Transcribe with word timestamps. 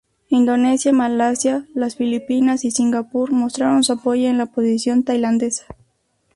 Indonesia, 0.29 0.91
Malasia, 0.91 1.67
las 1.75 1.95
Filipinas 1.95 2.65
y 2.65 2.71
Singapur 2.71 3.31
mostraron 3.31 3.83
su 3.83 3.93
apoyo 3.93 4.31
a 4.31 4.33
la 4.33 4.47
posición 4.47 5.03
tailandesa. 5.03 5.65